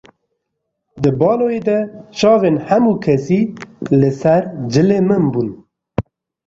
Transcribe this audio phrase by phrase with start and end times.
[1.01, 1.79] Di baloyê de
[2.17, 3.41] çavên hemû kesî
[3.99, 5.49] li ser cilê min bûn.